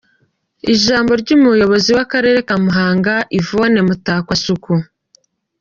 [0.73, 4.73] Ijambo ry’umuyobozi w’akarere ka Muhanga Yvonne Mutakwasuku